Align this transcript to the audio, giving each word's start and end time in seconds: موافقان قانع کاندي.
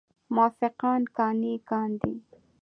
موافقان 0.35 1.01
قانع 1.17 1.55
کاندي. 1.69 2.13